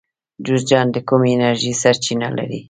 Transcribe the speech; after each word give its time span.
جوزجان 0.45 0.87
د 0.91 0.97
کومې 1.07 1.29
انرژۍ 1.35 1.73
سرچینه 1.81 2.27
لري؟ 2.37 2.59